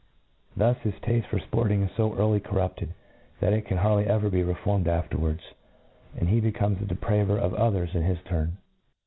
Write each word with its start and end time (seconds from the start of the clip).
Thus 0.57 0.79
his 0.79 0.95
tafte 0.95 1.27
for 1.27 1.37
fporting 1.37 1.85
is 1.87 1.91
fo 1.95 2.15
early 2.15 2.39
corrupted, 2.39 2.95
that 3.39 3.53
it 3.53 3.65
can 3.67 3.77
hardly 3.77 4.07
ever 4.07 4.31
be 4.31 4.41
reformed 4.41 4.87
afterwards; 4.87 5.43
and 6.17 6.27
he 6.27 6.39
be* 6.39 6.51
comes 6.51 6.79
the 6.79 6.85
depraver 6.91 7.37
of 7.37 7.53
others 7.53 7.93
in 7.93 8.01
his 8.01 8.17
tutn. 8.25 8.53